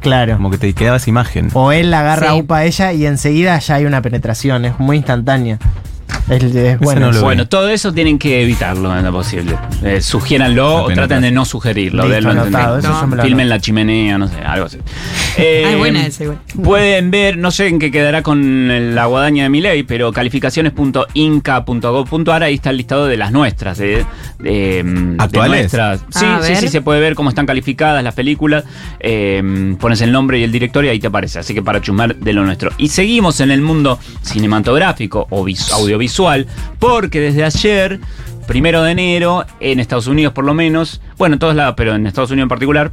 Claro. 0.00 0.36
como 0.36 0.50
que 0.50 0.58
te 0.58 0.72
quedaba 0.74 0.98
esa 0.98 1.08
imagen. 1.08 1.50
O 1.54 1.72
él 1.72 1.90
la 1.90 2.00
agarra 2.00 2.32
Sí. 2.32 2.40
upa 2.40 2.58
a 2.58 2.64
ella 2.64 2.92
y 2.92 3.06
enseguida 3.06 3.58
ya 3.58 3.76
hay 3.76 3.86
una 3.86 4.02
penetración. 4.02 4.64
Es 4.66 4.78
muy 4.78 4.98
instantánea. 4.98 5.58
Es, 6.28 6.42
es 6.42 6.78
bueno. 6.80 7.12
no 7.36 7.46
todo 7.48 7.68
eso 7.68 7.92
tienen 7.92 8.18
que 8.18 8.42
evitarlo 8.42 8.96
en 8.96 9.04
lo 9.04 9.12
posible. 9.12 9.56
Eh, 9.84 10.00
sugiéranlo 10.00 10.84
o 10.84 10.88
traten 10.88 11.22
de 11.22 11.30
no 11.30 11.44
sugerirlo. 11.44 12.04
Entender. 12.04 12.38
anotado, 12.38 12.80
lo 13.16 13.22
Filmen 13.22 13.48
la 13.48 13.60
chimenea, 13.60 14.18
no 14.18 14.26
sé, 14.28 14.36
algo 14.44 14.66
así. 14.66 14.78
Eh, 15.38 15.62
Ah, 15.66 15.70
es 15.72 15.78
buena 15.78 16.06
esa 16.06 16.24
igual. 16.24 16.38
Pueden 16.62 17.10
ver, 17.10 17.38
no 17.38 17.50
sé 17.50 17.68
en 17.68 17.78
qué 17.78 17.90
quedará 17.90 18.22
con 18.22 18.94
la 18.94 19.06
guadaña 19.06 19.44
de 19.44 19.48
mi 19.50 19.60
ley, 19.60 19.82
pero 19.84 20.12
calificaciones.inca.gov.ar, 20.12 22.42
ahí 22.42 22.54
está 22.54 22.70
el 22.70 22.76
listado 22.78 23.06
de 23.06 23.16
las 23.16 23.32
nuestras. 23.32 23.78
De, 23.78 24.04
de, 24.38 24.82
de 24.82 25.14
¿Actuales? 25.18 25.72
nuestras. 25.72 26.00
Sí, 26.10 26.26
sí, 26.42 26.56
sí, 26.56 26.68
se 26.68 26.80
puede 26.82 27.00
ver 27.00 27.14
cómo 27.14 27.28
están 27.28 27.46
calificadas 27.46 28.02
las 28.02 28.14
películas. 28.14 28.64
Eh, 29.00 29.76
pones 29.80 30.00
el 30.00 30.12
nombre 30.12 30.38
y 30.38 30.42
el 30.42 30.52
director 30.52 30.84
y 30.84 30.88
ahí 30.88 30.98
te 30.98 31.06
aparece. 31.06 31.38
Así 31.38 31.54
que 31.54 31.62
para 31.62 31.80
chumar 31.80 32.16
de 32.16 32.32
lo 32.32 32.44
nuestro. 32.44 32.70
Y 32.78 32.88
seguimos 32.88 33.40
en 33.40 33.50
el 33.50 33.60
mundo 33.62 33.98
cinematográfico 34.22 35.26
o 35.30 35.44
vis- 35.44 35.70
porque 36.78 37.20
desde 37.20 37.44
ayer, 37.44 38.00
primero 38.46 38.82
de 38.82 38.92
enero, 38.92 39.44
en 39.60 39.80
Estados 39.80 40.06
Unidos 40.06 40.32
por 40.32 40.44
lo 40.44 40.54
menos, 40.54 41.00
bueno, 41.18 41.34
en 41.34 41.38
todos 41.38 41.54
lados, 41.54 41.74
pero 41.76 41.94
en 41.94 42.06
Estados 42.06 42.30
Unidos 42.30 42.44
en 42.46 42.48
particular, 42.48 42.92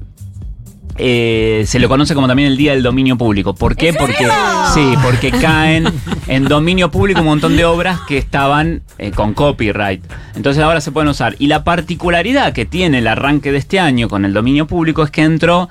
eh, 0.98 1.64
se 1.66 1.80
lo 1.80 1.90
conoce 1.90 2.14
como 2.14 2.28
también 2.28 2.50
el 2.50 2.58
Día 2.58 2.74
del 2.74 2.84
Dominio 2.84 3.18
Público. 3.18 3.56
¿Por 3.56 3.76
qué? 3.76 3.94
Porque 3.94 4.28
sí, 4.74 4.94
porque 5.04 5.32
caen 5.32 5.88
en 6.28 6.46
dominio 6.46 6.92
público 6.92 7.22
un 7.22 7.28
montón 7.28 7.58
de 7.58 7.66
obras 7.66 8.02
que 8.08 8.18
estaban 8.18 8.84
eh, 9.00 9.12
con 9.12 9.34
copyright. 9.34 10.04
Entonces 10.36 10.62
ahora 10.62 10.82
se 10.82 10.92
pueden 10.92 11.10
usar. 11.10 11.36
Y 11.40 11.48
la 11.48 11.64
particularidad 11.64 12.54
que 12.54 12.66
tiene 12.66 13.00
el 13.00 13.08
arranque 13.08 13.52
de 13.52 13.58
este 13.58 13.80
año 13.80 14.08
con 14.08 14.24
el 14.24 14.34
dominio 14.34 14.68
público 14.68 15.04
es 15.04 15.10
que 15.10 15.24
entró 15.24 15.70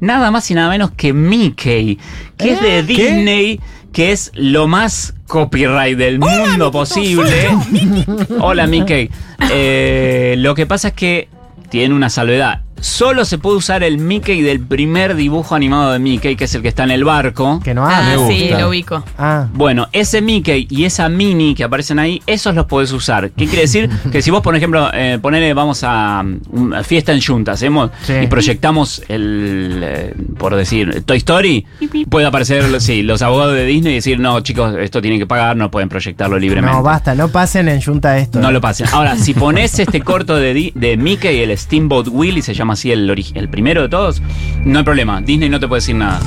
nada 0.00 0.30
más 0.32 0.50
y 0.50 0.54
nada 0.54 0.70
menos 0.70 0.90
que 0.90 1.12
Mickey, 1.12 1.98
que 2.36 2.52
es 2.52 2.60
de 2.60 2.82
Disney, 2.82 3.60
que 3.94 4.10
es 4.10 4.32
lo 4.34 4.66
más 4.66 5.14
copyright 5.28 5.96
del 5.96 6.18
mundo 6.18 6.72
posible. 6.72 7.48
Hola 8.40 8.66
Mickey. 8.66 9.08
Eh, 9.52 10.34
lo 10.38 10.56
que 10.56 10.66
pasa 10.66 10.88
es 10.88 10.94
que 10.94 11.28
tiene 11.70 11.94
una 11.94 12.10
salvedad. 12.10 12.62
Solo 12.80 13.24
se 13.24 13.38
puede 13.38 13.56
usar 13.56 13.82
el 13.82 13.98
Mickey 13.98 14.42
del 14.42 14.60
primer 14.60 15.14
dibujo 15.14 15.54
animado 15.54 15.92
de 15.92 15.98
Mickey, 15.98 16.36
que 16.36 16.44
es 16.44 16.54
el 16.54 16.62
que 16.62 16.68
está 16.68 16.84
en 16.84 16.90
el 16.90 17.04
barco. 17.04 17.60
Que 17.64 17.72
no 17.74 17.86
Ah, 17.86 17.98
habla. 18.12 18.26
me 18.26 18.32
sí, 18.34 18.40
gusta. 18.42 18.60
lo 18.60 18.68
ubico. 18.68 19.04
Ah, 19.18 19.48
Bueno, 19.54 19.88
ese 19.92 20.20
Mickey 20.20 20.66
y 20.70 20.84
esa 20.84 21.08
Minnie 21.08 21.54
que 21.54 21.64
aparecen 21.64 21.98
ahí, 21.98 22.20
esos 22.26 22.54
los 22.54 22.66
podés 22.66 22.92
usar. 22.92 23.30
¿Qué 23.30 23.46
quiere 23.46 23.62
decir? 23.62 23.88
Que 24.12 24.20
si 24.22 24.30
vos, 24.30 24.42
por 24.42 24.54
ejemplo, 24.54 24.90
eh, 24.92 25.18
ponele, 25.20 25.54
vamos 25.54 25.82
a 25.82 26.22
um, 26.24 26.40
una 26.50 26.84
fiesta 26.84 27.12
en 27.12 27.22
Junta, 27.22 27.52
hacemos 27.52 27.90
Sí. 28.02 28.12
y 28.22 28.26
proyectamos 28.26 29.02
el, 29.08 29.80
eh, 29.82 30.14
por 30.38 30.54
decir, 30.54 31.02
Toy 31.04 31.16
Story, 31.18 31.64
puede 32.10 32.26
aparecer, 32.26 32.80
sí, 32.80 33.02
los 33.02 33.22
abogados 33.22 33.54
de 33.54 33.64
Disney 33.64 33.92
y 33.92 33.96
decir, 33.96 34.18
no, 34.20 34.40
chicos, 34.40 34.74
esto 34.78 35.00
tienen 35.00 35.18
que 35.20 35.26
pagar, 35.26 35.56
no 35.56 35.70
pueden 35.70 35.88
proyectarlo 35.88 36.38
libremente. 36.38 36.76
no, 36.76 36.82
basta, 36.82 37.14
no 37.14 37.28
pasen 37.28 37.68
en 37.68 37.80
Junta 37.80 38.18
esto. 38.18 38.40
No 38.40 38.50
lo 38.52 38.60
pasen. 38.60 38.86
Ahora, 38.92 39.16
si 39.16 39.32
pones 39.34 39.78
este 39.78 40.00
corto 40.02 40.36
de, 40.36 40.72
de 40.74 40.96
Mickey, 40.96 41.40
el 41.40 41.56
Steamboat 41.56 42.08
Willie, 42.10 42.42
se 42.42 42.52
llama 42.54 42.63
así 42.72 42.90
el, 42.92 43.08
el 43.34 43.48
primero 43.48 43.82
de 43.82 43.88
todos, 43.88 44.22
no 44.64 44.78
hay 44.78 44.84
problema. 44.84 45.20
Disney 45.20 45.48
no 45.48 45.60
te 45.60 45.68
puede 45.68 45.80
decir 45.80 45.96
nada. 45.96 46.20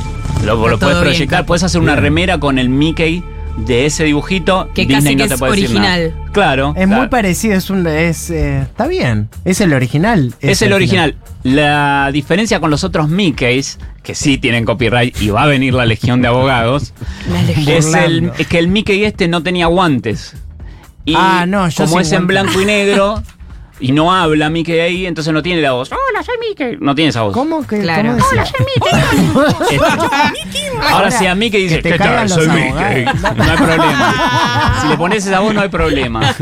Lo, 0.46 0.68
lo 0.68 0.78
puedes 0.78 0.98
proyectar, 1.00 1.46
puedes 1.46 1.64
hacer 1.64 1.82
una 1.82 1.96
remera 1.96 2.40
con 2.40 2.60
el 2.60 2.70
Mickey 2.70 3.24
de 3.66 3.88
ese 3.88 4.04
dibujito, 4.04 4.70
Que 4.76 4.86
Disney 4.86 5.16
casi 5.16 5.16
no 5.16 5.24
que 5.24 5.28
te 5.30 5.34
es 5.34 5.40
puede 5.40 5.52
decir 5.54 5.66
original. 5.78 6.14
nada. 6.16 6.32
Claro. 6.32 6.74
Es 6.78 6.88
muy 6.88 7.08
parecido, 7.08 7.56
es 7.56 7.70
un. 7.72 7.88
Es, 7.88 8.30
eh, 8.30 8.62
está 8.62 8.86
bien. 8.88 9.30
Es 9.46 9.62
el 9.62 9.74
original. 9.74 10.36
Es 10.42 10.62
el 10.62 10.74
original. 10.74 11.16
La 11.44 12.12
diferencia 12.14 12.60
con 12.60 12.70
los 12.70 12.84
otros 12.84 13.10
Mickeys, 13.10 13.80
que 14.04 14.14
sí 14.14 14.38
tienen 14.38 14.64
copyright 14.64 15.20
y 15.22 15.30
va 15.30 15.44
a 15.44 15.46
venir 15.48 15.74
la 15.74 15.86
legión 15.88 16.22
de 16.22 16.28
abogados, 16.28 16.94
La 17.32 17.42
legión. 17.42 17.78
es, 17.78 17.94
el, 17.96 18.32
es 18.38 18.46
que 18.48 18.60
el 18.60 18.68
Mickey 18.68 19.04
este 19.06 19.28
no 19.28 19.42
tenía 19.42 19.66
guantes. 19.66 20.36
Y 21.06 21.14
Ah, 21.18 21.46
no, 21.48 21.68
yo 21.70 21.86
como 21.86 22.00
es 22.00 22.12
en 22.12 22.28
blanco 22.28 22.62
y 22.62 22.66
negro 22.66 23.24
y 23.80 23.92
no 23.92 24.14
habla 24.14 24.50
Mickey 24.50 24.80
ahí, 24.80 25.06
entonces 25.06 25.34
no 25.34 25.42
tiene 25.44 25.62
la 25.62 25.72
voz. 25.74 25.92
Hola, 25.92 26.24
soy 26.24 26.36
Mickey. 26.50 26.78
No 26.80 26.96
tiene 26.96 27.10
esa 27.10 27.22
voz. 27.24 27.34
¿Cómo 27.34 27.66
que? 27.66 27.80
Claro. 27.80 28.16
¿cómo 28.18 28.26
decía? 28.42 28.44
Eh, 29.72 29.80
Ahora 30.92 31.12
si 31.12 31.26
a 31.26 31.36
Mickey 31.36 31.64
dice, 31.64 31.76
que 31.78 31.82
te 31.84 31.92
¿qué 31.92 31.98
tal? 31.98 32.30
Soy 32.30 32.48
Mickey. 32.48 32.72
No 33.06 33.44
hay 33.44 33.58
problema. 33.58 34.76
Si 34.82 34.88
le 34.88 34.98
pones 34.98 35.26
esa 35.26 35.40
voz 35.40 35.54
no 35.54 35.62
hay 35.62 35.70
problema. 35.70 36.34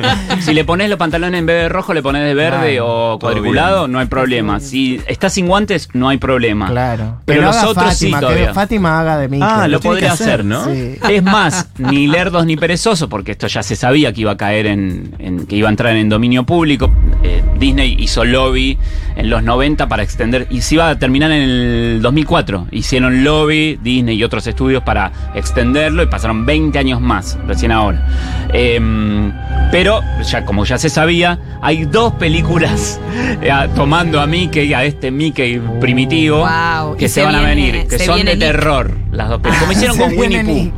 Si 0.42 0.54
le 0.54 0.66
pones 0.66 0.90
los 0.90 0.98
pantalones 1.00 1.40
en 1.40 1.46
vez 1.46 1.64
de 1.64 1.70
rojo, 1.70 1.94
le 1.94 2.02
pones 2.02 2.24
de 2.24 2.34
verde 2.34 2.56
Claro. 2.76 3.14
o 3.14 3.20
cuadriculado, 3.20 3.88
no 3.88 4.00
hay 4.00 4.06
problema. 4.08 4.60
Si 4.60 5.02
está 5.08 5.30
sin 5.30 5.48
guantes, 5.48 5.90
no 5.94 6.10
hay 6.10 6.18
problema. 6.18 6.68
Claro. 6.70 7.18
Pero 7.26 7.40
Que 7.40 7.42
lo 7.42 7.48
los 7.48 7.56
haga 7.58 7.70
otros 7.70 7.94
sí 7.96 8.06
Fátima, 8.12 8.20
que 8.20 8.26
todavía. 8.26 8.54
Fátima 8.54 9.00
haga 9.00 9.18
de 9.18 9.28
Mickey. 9.30 9.48
Ah, 9.50 9.68
Lo 9.68 9.76
lo 9.78 9.80
podría 9.82 10.14
hacer, 10.14 10.28
hacer, 10.42 10.46
¿no? 10.46 10.66
Sí. 10.66 10.98
Es 11.10 11.24
más, 11.24 11.70
ni 11.78 12.08
lerdos 12.08 12.46
ni 12.46 12.56
perezosos, 12.58 13.10
porque 13.10 13.32
esto 13.32 13.48
ya 13.48 13.64
se 13.64 13.76
sabía 13.76 14.14
que 14.14 14.22
iba 14.22 14.32
a 14.32 14.38
caer 14.38 14.68
en, 14.68 15.16
en- 15.20 15.46
que 15.46 15.56
iba 15.56 15.68
a 15.70 15.72
entrar 15.72 15.96
en 15.96 16.10
dominio 16.10 16.46
público. 16.46 16.92
Eh, 17.26 17.42
Disney 17.58 17.96
hizo 18.00 18.24
lobby 18.24 18.78
en 19.16 19.30
los 19.32 19.42
90 19.42 19.88
para 19.88 20.04
extender, 20.04 20.46
y 20.52 20.62
se 20.62 20.76
iba 20.76 20.90
a 20.90 21.00
terminar 21.00 21.32
en 21.32 21.42
el 21.42 22.00
2004. 22.02 22.68
Hicieron 22.72 23.24
lobby, 23.24 23.80
Disney 23.82 24.18
y 24.18 24.24
otros 24.24 24.46
estudios 24.46 24.84
para 24.84 25.12
extenderlo 25.34 26.04
y 26.04 26.06
pasaron 26.06 26.46
20 26.46 26.78
años 26.78 27.02
más, 27.02 27.38
recién 27.48 27.72
ahora. 27.72 28.06
Em, 28.54 29.32
pero, 29.72 30.02
ya 30.24 30.46
como 30.46 30.66
ya 30.66 30.78
se 30.78 30.90
sabía, 30.90 31.40
hay 31.62 31.86
dos 31.86 32.14
películas 32.14 33.00
eh, 33.42 33.50
a- 33.52 33.68
tomando 33.70 34.20
a 34.22 34.28
Mickey, 34.28 34.74
a 34.74 34.84
este 34.84 35.10
Mickey 35.12 35.60
primitivo, 35.80 36.40
Wow, 36.46 36.96
que 36.98 37.08
se, 37.08 37.16
se 37.16 37.24
van 37.24 37.36
a 37.36 37.42
venir, 37.42 37.88
que 37.88 37.98
son 38.00 38.18
de 38.20 38.24
Nick. 38.26 38.40
terror, 38.40 38.92
las 39.16 39.30
dos 39.30 39.40
películas. 39.40 39.60
Como 39.62 39.72
hicieron 39.72 39.98
con 39.98 40.18
Winnie 40.18 40.44
Pooh. 40.44 40.72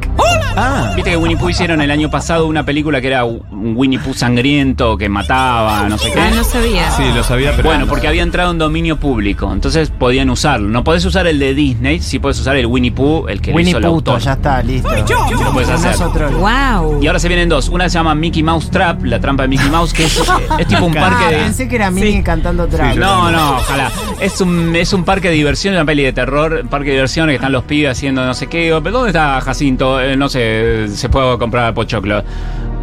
Ah, 0.60 0.94
Viste 0.96 1.12
que 1.12 1.18
Winnie 1.18 1.38
Pooh 1.38 1.50
hicieron 1.50 1.82
el 1.82 1.92
año 1.92 2.10
pasado 2.10 2.48
una 2.48 2.64
película 2.66 3.00
que 3.00 3.08
era 3.08 3.24
un 3.26 3.74
Winnie 3.76 4.00
Pooh 4.00 4.14
sangriento 4.16 4.98
que 4.98 5.08
mataba, 5.08 5.88
no 5.88 5.98
sé 6.00 6.12
qué. 6.12 6.20
Ah, 6.20 6.32
no 6.36 6.44
sabía. 6.44 6.90
sí, 6.92 7.04
lo 7.16 7.24
sabía, 7.24 7.52
pero. 7.56 7.70
Bueno, 7.70 7.86
porque 7.86 8.08
había 8.08 8.24
entrado 8.24 8.52
en 8.52 8.58
dominio 8.58 8.98
público, 8.98 9.52
entonces 9.54 9.92
podían 9.92 10.30
usarlo. 10.32 10.68
No 10.70 10.84
podés 10.84 11.06
usar 11.06 11.28
el 11.28 11.38
de 11.38 11.54
Disney, 11.54 12.00
sí 12.00 12.18
podés 12.20 12.40
usar 12.40 12.56
el 12.56 12.66
Winnie 12.66 12.92
Pooh, 12.92 13.28
el 13.28 13.40
que 13.40 13.52
le 13.52 13.56
Winnie 13.58 13.70
hizo 13.72 13.78
el 13.78 13.86
autor. 13.86 14.20
ya 14.20 14.34
está, 14.34 14.64
listo. 14.64 14.90
Lo 14.90 15.52
puedes 15.54 15.70
hacer. 15.70 15.92
Nosotros. 15.92 16.34
Wow. 16.34 17.04
Y 17.04 17.08
ahora 17.08 17.20
se 17.20 17.28
vienen 17.28 17.50
dos. 17.50 17.70
Una 17.70 17.88
se 17.90 17.94
llama 18.00 18.16
Mickey 18.16 18.42
Mouse 18.42 18.72
Trap, 18.72 19.04
la 19.06 19.20
trampa 19.20 19.44
de 19.44 19.50
Mickey 19.50 19.70
Mouse, 19.70 19.94
que 19.94 20.06
es, 20.06 20.18
es 20.60 20.68
tipo 20.68 20.86
un 20.86 20.94
parque 20.94 21.24
Ah, 21.28 21.32
de. 21.32 21.38
pensé 21.38 21.68
que 21.68 21.76
era 21.76 21.92
Minnie 21.92 22.18
Sí. 22.18 22.24
cantando 22.24 22.68
trap. 22.68 22.94
Sí, 22.94 22.98
yo 23.00 23.06
No, 23.06 23.30
no, 23.32 23.58
ojalá. 23.58 23.92
Es 24.20 24.42
un, 24.42 24.76
es 24.76 24.92
un 24.94 25.04
parque 25.04 25.30
de 25.30 25.36
diversión, 25.36 25.76
una 25.76 25.86
peli 25.86 26.02
de 26.04 26.14
terror, 26.14 26.62
un 26.64 26.68
parque 26.70 26.88
de 26.90 26.94
diversiones 26.96 27.34
que 27.34 27.36
están 27.36 27.52
los 27.52 27.64
pibes 27.66 27.92
haciendo 27.92 28.24
no 28.28 28.34
sé 28.34 28.48
qué. 28.48 28.78
¿Pero 28.84 28.98
¿Dónde 28.98 29.10
está 29.10 29.42
Jacinto? 29.42 30.00
Eh, 30.00 30.16
no 30.16 30.30
sé, 30.30 30.88
se 30.90 31.10
puede 31.10 31.38
comprar 31.38 31.74
pochoclo. 31.74 32.24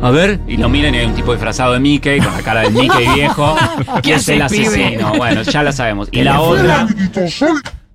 A 0.03 0.11
ver, 0.11 0.41
y 0.49 0.57
lo 0.57 0.69
miran 0.69 0.95
y 0.95 0.99
hay 0.99 1.07
un 1.07 1.15
tipo 1.15 1.33
disfrazado 1.33 1.73
de 1.75 1.81
Mickey, 1.81 2.21
con 2.21 2.33
la 2.33 2.43
cara 2.43 2.63
del 2.63 2.73
Mickey 2.73 3.07
viejo, 3.15 3.57
que 4.03 4.15
es 4.15 4.29
el 4.29 4.43
asesino. 4.43 5.13
Bueno, 5.17 5.43
ya 5.43 5.63
la 5.63 5.73
sabemos. 5.73 6.09
Y 6.11 6.23
la 6.23 6.41
otra, 6.41 6.87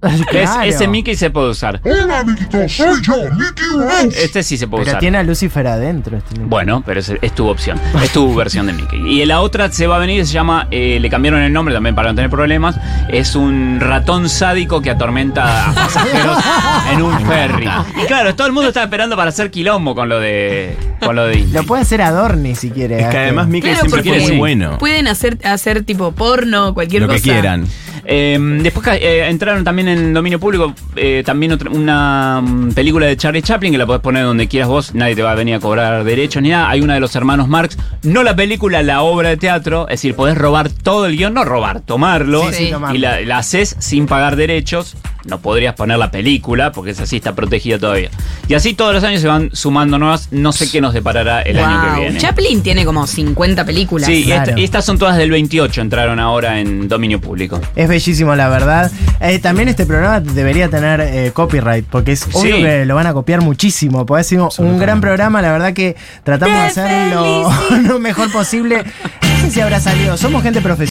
es, 0.01 0.49
ese 0.65 0.87
Mickey 0.87 1.15
se 1.15 1.29
puede 1.29 1.49
usar. 1.49 1.81
Hola, 1.83 2.19
amiguitos, 2.19 2.71
soy 2.71 3.01
yo, 3.01 3.15
Mickey 3.35 3.65
Mouse. 3.75 4.15
Este 4.17 4.43
sí 4.43 4.57
se 4.57 4.67
puede 4.67 4.83
Pero 4.85 4.91
usar. 4.93 4.99
tiene 5.01 5.17
a 5.17 5.23
Lucifer 5.23 5.67
adentro. 5.67 6.17
Este. 6.17 6.39
Bueno, 6.39 6.81
pero 6.85 6.99
es, 7.01 7.11
es 7.21 7.35
tu 7.35 7.47
opción. 7.47 7.79
Es 8.01 8.11
tu 8.13 8.33
versión 8.33 8.67
de 8.67 8.73
Mickey. 8.73 8.99
Y 9.21 9.25
la 9.25 9.41
otra 9.41 9.69
se 9.71 9.87
va 9.87 9.97
a 9.97 9.99
venir, 9.99 10.25
se 10.25 10.33
llama, 10.33 10.67
eh, 10.71 10.99
le 11.01 11.09
cambiaron 11.09 11.41
el 11.41 11.51
nombre 11.51 11.73
también 11.73 11.95
para 11.95 12.09
no 12.09 12.15
tener 12.15 12.29
problemas. 12.29 12.77
Es 13.09 13.35
un 13.35 13.79
ratón 13.81 14.29
sádico 14.29 14.81
que 14.81 14.89
atormenta 14.91 15.69
a 15.69 15.73
pasajeros 15.73 16.37
en 16.93 17.01
un 17.01 17.19
ferry. 17.25 17.67
Y 18.01 18.05
claro, 18.05 18.33
todo 18.35 18.47
el 18.47 18.53
mundo 18.53 18.69
está 18.69 18.83
esperando 18.83 19.17
para 19.17 19.29
hacer 19.29 19.51
quilombo 19.51 19.95
con 19.95 20.07
lo 20.07 20.19
de, 20.19 20.77
con 21.01 21.15
lo 21.15 21.25
de 21.25 21.35
Disney. 21.35 21.53
Lo 21.53 21.63
puede 21.63 21.81
hacer 21.81 22.01
Adorni 22.01 22.55
si 22.55 22.71
quiere. 22.71 23.01
Es 23.01 23.07
que 23.07 23.17
además 23.17 23.47
Mickey 23.47 23.71
Claro, 23.71 23.89
siempre 23.89 24.19
fue 24.19 24.29
muy 24.29 24.37
bueno. 24.37 24.77
Pueden 24.77 25.07
hacer, 25.07 25.37
hacer 25.43 25.83
tipo 25.83 26.13
porno, 26.13 26.73
cualquier 26.73 27.01
Lo 27.01 27.07
cosa. 27.09 27.17
que 27.17 27.23
quieran. 27.23 27.67
Eh, 28.11 28.39
después 28.63 28.87
eh, 28.99 29.27
entraron 29.29 29.63
también 29.63 29.87
en 29.87 30.13
dominio 30.15 30.39
público 30.39 30.73
eh, 30.95 31.21
también 31.23 31.51
otra- 31.51 31.69
una 31.69 32.41
mm, 32.41 32.71
película 32.71 33.05
de 33.05 33.15
Charlie 33.15 33.43
Chaplin 33.43 33.71
que 33.71 33.77
la 33.77 33.85
podés 33.85 34.01
poner 34.01 34.23
donde 34.23 34.47
quieras 34.47 34.67
vos, 34.67 34.95
nadie 34.95 35.15
te 35.15 35.21
va 35.21 35.33
a 35.33 35.35
venir 35.35 35.53
a 35.53 35.59
cobrar 35.59 36.03
derechos 36.03 36.41
ni 36.41 36.49
nada. 36.49 36.71
Hay 36.71 36.81
una 36.81 36.95
de 36.95 37.01
los 37.01 37.15
hermanos 37.15 37.47
Marx, 37.47 37.77
no 38.01 38.23
la 38.23 38.35
película, 38.35 38.81
la 38.81 39.03
obra 39.03 39.29
de 39.29 39.37
teatro, 39.37 39.83
es 39.89 40.01
decir, 40.01 40.15
podés 40.15 40.35
robar 40.35 40.69
todo 40.71 41.05
el 41.05 41.17
guion, 41.17 41.35
no 41.35 41.45
robar, 41.45 41.81
tomarlo 41.81 42.49
Sí, 42.49 42.55
sí, 42.55 42.73
y 42.95 42.97
la, 42.97 43.21
la 43.21 43.37
haces 43.37 43.75
sin 43.77 44.07
pagar 44.07 44.35
derechos. 44.35 44.95
No 45.29 45.39
podrías 45.39 45.75
poner 45.75 45.97
la 45.97 46.11
película 46.11 46.71
porque 46.71 46.91
esa 46.91 47.05
sí 47.05 47.17
está 47.17 47.33
protegida 47.35 47.77
todavía. 47.79 48.09
Y 48.47 48.53
así 48.55 48.73
todos 48.73 48.93
los 48.93 49.03
años 49.03 49.21
se 49.21 49.27
van 49.27 49.49
sumando 49.53 49.97
nuevas. 49.99 50.29
No 50.31 50.51
sé 50.51 50.69
qué 50.71 50.81
nos 50.81 50.93
deparará 50.93 51.41
el 51.41 51.59
año 51.59 51.93
que 51.95 51.99
viene. 52.01 52.19
Chaplin 52.19 52.61
tiene 52.63 52.85
como 52.85 53.05
50 53.07 53.65
películas. 53.65 54.07
Sí, 54.07 54.21
y 54.21 54.23
Claro. 54.25 54.49
esta- 54.51 54.61
estas 54.61 54.85
son 54.85 54.97
todas 54.97 55.17
del 55.17 55.31
28, 55.31 55.81
entraron 55.81 56.19
ahora 56.19 56.59
en 56.59 56.87
dominio 56.87 57.21
público. 57.21 57.59
Es 57.75 57.87
bellísimo, 57.87 58.35
la 58.35 58.49
verdad. 58.49 58.91
Eh, 59.21 59.39
también 59.39 59.69
este 59.69 59.85
programa 59.85 60.19
debería 60.19 60.69
tener 60.69 61.01
eh, 61.01 61.31
copyright, 61.33 61.85
porque 61.85 62.13
es 62.13 62.25
obvio 62.33 62.55
Sí. 62.57 62.63
que 62.63 62.85
lo 62.85 62.95
van 62.95 63.07
a 63.07 63.13
copiar 63.13 63.41
muchísimo. 63.41 64.05
Porque 64.05 64.21
ha 64.21 64.23
sido 64.23 64.49
un 64.57 64.79
gran 64.79 65.01
programa, 65.01 65.41
la 65.41 65.51
verdad 65.51 65.73
que 65.73 65.95
tratamos 66.23 66.55
de 66.57 66.73
¡Te 66.73 66.81
hacerlo 66.81 67.49
lo 67.87 67.99
mejor 67.99 68.31
posible. 68.31 68.83
No 69.39 69.45
sé 69.45 69.51
si 69.51 69.61
habrá 69.61 69.79
salido. 69.79 70.17
Somos 70.17 70.43
gente 70.43 70.59
profesional. 70.59 70.79